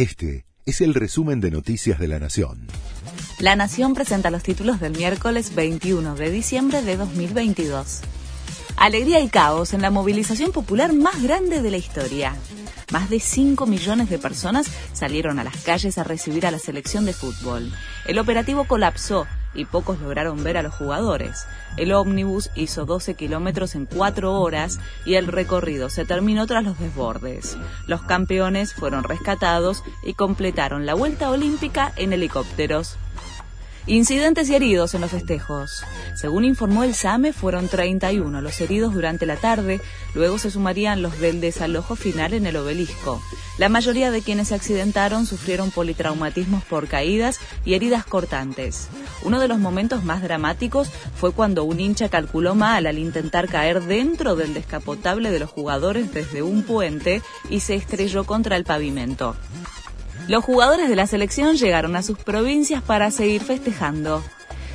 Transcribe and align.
Este 0.00 0.46
es 0.64 0.80
el 0.80 0.94
resumen 0.94 1.42
de 1.42 1.50
Noticias 1.50 1.98
de 1.98 2.08
la 2.08 2.18
Nación. 2.18 2.68
La 3.38 3.54
Nación 3.54 3.92
presenta 3.92 4.30
los 4.30 4.42
títulos 4.42 4.80
del 4.80 4.96
miércoles 4.96 5.54
21 5.54 6.14
de 6.14 6.30
diciembre 6.30 6.80
de 6.80 6.96
2022. 6.96 8.00
Alegría 8.78 9.20
y 9.20 9.28
caos 9.28 9.74
en 9.74 9.82
la 9.82 9.90
movilización 9.90 10.52
popular 10.52 10.94
más 10.94 11.22
grande 11.22 11.60
de 11.60 11.70
la 11.70 11.76
historia. 11.76 12.34
Más 12.90 13.10
de 13.10 13.20
5 13.20 13.66
millones 13.66 14.08
de 14.08 14.18
personas 14.18 14.68
salieron 14.94 15.38
a 15.38 15.44
las 15.44 15.58
calles 15.58 15.98
a 15.98 16.04
recibir 16.04 16.46
a 16.46 16.50
la 16.50 16.58
selección 16.58 17.04
de 17.04 17.12
fútbol. 17.12 17.70
El 18.06 18.18
operativo 18.18 18.64
colapsó 18.64 19.26
y 19.54 19.64
pocos 19.64 20.00
lograron 20.00 20.42
ver 20.42 20.56
a 20.56 20.62
los 20.62 20.74
jugadores. 20.74 21.46
El 21.76 21.92
ómnibus 21.92 22.50
hizo 22.54 22.84
12 22.84 23.14
kilómetros 23.14 23.74
en 23.74 23.86
4 23.86 24.40
horas 24.40 24.78
y 25.04 25.14
el 25.14 25.26
recorrido 25.26 25.90
se 25.90 26.04
terminó 26.04 26.46
tras 26.46 26.64
los 26.64 26.78
desbordes. 26.78 27.56
Los 27.86 28.02
campeones 28.02 28.74
fueron 28.74 29.04
rescatados 29.04 29.82
y 30.04 30.14
completaron 30.14 30.86
la 30.86 30.94
vuelta 30.94 31.30
olímpica 31.30 31.92
en 31.96 32.12
helicópteros. 32.12 32.96
Incidentes 33.86 34.50
y 34.50 34.54
heridos 34.54 34.94
en 34.94 35.00
los 35.00 35.10
festejos. 35.10 35.84
Según 36.14 36.44
informó 36.44 36.84
el 36.84 36.94
SAME, 36.94 37.32
fueron 37.32 37.66
31 37.66 38.42
los 38.42 38.60
heridos 38.60 38.92
durante 38.92 39.24
la 39.24 39.36
tarde, 39.36 39.80
luego 40.14 40.38
se 40.38 40.50
sumarían 40.50 41.02
los 41.02 41.18
del 41.18 41.40
desalojo 41.40 41.96
final 41.96 42.34
en 42.34 42.46
el 42.46 42.56
obelisco. 42.56 43.22
La 43.58 43.68
mayoría 43.68 44.10
de 44.10 44.22
quienes 44.22 44.48
se 44.48 44.54
accidentaron 44.54 45.26
sufrieron 45.26 45.70
politraumatismos 45.70 46.62
por 46.64 46.88
caídas 46.88 47.40
y 47.64 47.74
heridas 47.74 48.04
cortantes. 48.04 48.88
Uno 49.22 49.40
de 49.40 49.48
los 49.48 49.58
momentos 49.58 50.04
más 50.04 50.22
dramáticos 50.22 50.90
fue 51.16 51.32
cuando 51.32 51.64
un 51.64 51.80
hincha 51.80 52.08
calculó 52.08 52.54
mal 52.54 52.86
al 52.86 52.98
intentar 52.98 53.48
caer 53.48 53.82
dentro 53.82 54.36
del 54.36 54.54
descapotable 54.54 55.30
de 55.30 55.40
los 55.40 55.50
jugadores 55.50 56.12
desde 56.12 56.42
un 56.42 56.62
puente 56.62 57.22
y 57.48 57.60
se 57.60 57.74
estrelló 57.74 58.24
contra 58.24 58.56
el 58.56 58.64
pavimento. 58.64 59.36
Los 60.28 60.44
jugadores 60.44 60.88
de 60.88 60.96
la 60.96 61.06
selección 61.06 61.56
llegaron 61.56 61.96
a 61.96 62.02
sus 62.02 62.18
provincias 62.18 62.82
para 62.82 63.10
seguir 63.10 63.42
festejando. 63.42 64.22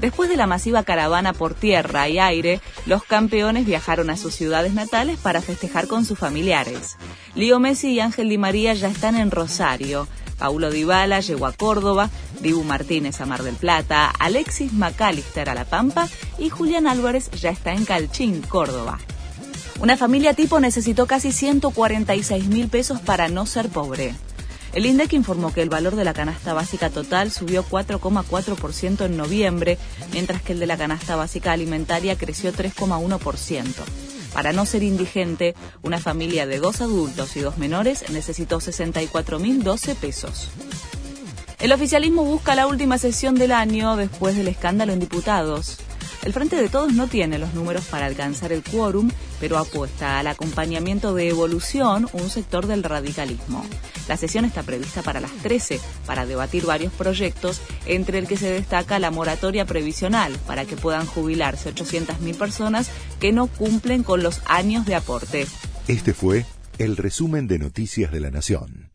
Después 0.00 0.28
de 0.28 0.36
la 0.36 0.46
masiva 0.46 0.84
caravana 0.84 1.32
por 1.32 1.54
tierra 1.54 2.08
y 2.08 2.18
aire, 2.18 2.60
los 2.86 3.02
campeones 3.02 3.66
viajaron 3.66 4.10
a 4.10 4.16
sus 4.16 4.34
ciudades 4.34 4.72
natales 4.72 5.18
para 5.18 5.42
festejar 5.42 5.88
con 5.88 6.04
sus 6.04 6.18
familiares. 6.18 6.96
Lío 7.34 7.58
Messi 7.58 7.94
y 7.94 8.00
Ángel 8.00 8.28
Di 8.28 8.38
María 8.38 8.74
ya 8.74 8.88
están 8.88 9.16
en 9.16 9.30
Rosario. 9.30 10.06
Paulo 10.38 10.70
Dybala 10.70 11.18
llegó 11.18 11.46
a 11.46 11.52
Córdoba, 11.52 12.10
Dibu 12.40 12.62
Martínez 12.62 13.20
a 13.20 13.26
Mar 13.26 13.42
del 13.42 13.56
Plata, 13.56 14.08
Alexis 14.20 14.72
McAllister 14.72 15.50
a 15.50 15.54
La 15.54 15.64
Pampa 15.64 16.08
y 16.38 16.48
Julián 16.48 16.86
Álvarez 16.86 17.28
ya 17.32 17.50
está 17.50 17.72
en 17.72 17.84
Calchín, 17.84 18.42
Córdoba. 18.42 19.00
Una 19.80 19.96
familia 19.96 20.34
tipo 20.34 20.60
necesitó 20.60 21.06
casi 21.06 21.32
146 21.32 22.46
mil 22.46 22.68
pesos 22.68 23.00
para 23.00 23.28
no 23.28 23.46
ser 23.46 23.68
pobre. 23.68 24.14
El 24.72 24.86
INDEC 24.86 25.14
informó 25.14 25.52
que 25.52 25.62
el 25.62 25.70
valor 25.70 25.96
de 25.96 26.04
la 26.04 26.12
canasta 26.12 26.52
básica 26.52 26.90
total 26.90 27.30
subió 27.30 27.64
4,4% 27.64 29.06
en 29.06 29.16
noviembre, 29.16 29.78
mientras 30.12 30.42
que 30.42 30.52
el 30.52 30.58
de 30.58 30.66
la 30.66 30.76
canasta 30.76 31.16
básica 31.16 31.52
alimentaria 31.52 32.16
creció 32.16 32.52
3,1%. 32.52 33.64
Para 34.32 34.52
no 34.52 34.66
ser 34.66 34.82
indigente, 34.82 35.54
una 35.82 35.98
familia 35.98 36.46
de 36.46 36.58
dos 36.58 36.80
adultos 36.80 37.36
y 37.36 37.40
dos 37.40 37.56
menores 37.56 38.10
necesitó 38.10 38.60
64.012 38.60 39.94
pesos. 39.96 40.48
El 41.58 41.72
oficialismo 41.72 42.24
busca 42.24 42.54
la 42.54 42.66
última 42.66 42.98
sesión 42.98 43.34
del 43.34 43.52
año 43.52 43.96
después 43.96 44.36
del 44.36 44.48
escándalo 44.48 44.92
en 44.92 45.00
diputados. 45.00 45.78
El 46.28 46.34
Frente 46.34 46.56
de 46.56 46.68
Todos 46.68 46.92
no 46.92 47.08
tiene 47.08 47.38
los 47.38 47.54
números 47.54 47.86
para 47.86 48.04
alcanzar 48.04 48.52
el 48.52 48.62
quórum, 48.62 49.10
pero 49.40 49.56
apuesta 49.56 50.18
al 50.18 50.26
acompañamiento 50.26 51.14
de 51.14 51.30
Evolución, 51.30 52.06
un 52.12 52.28
sector 52.28 52.66
del 52.66 52.82
radicalismo. 52.82 53.64
La 54.08 54.18
sesión 54.18 54.44
está 54.44 54.62
prevista 54.62 55.00
para 55.00 55.20
las 55.20 55.30
13 55.32 55.80
para 56.04 56.26
debatir 56.26 56.66
varios 56.66 56.92
proyectos, 56.92 57.62
entre 57.86 58.18
el 58.18 58.28
que 58.28 58.36
se 58.36 58.50
destaca 58.50 58.98
la 58.98 59.10
moratoria 59.10 59.64
previsional 59.64 60.36
para 60.46 60.66
que 60.66 60.76
puedan 60.76 61.06
jubilarse 61.06 61.74
800.000 61.74 62.36
personas 62.36 62.90
que 63.20 63.32
no 63.32 63.46
cumplen 63.46 64.02
con 64.02 64.22
los 64.22 64.42
años 64.44 64.84
de 64.84 64.96
aporte. 64.96 65.46
Este 65.86 66.12
fue 66.12 66.44
el 66.76 66.98
resumen 66.98 67.48
de 67.48 67.58
Noticias 67.58 68.12
de 68.12 68.20
la 68.20 68.30
Nación. 68.30 68.87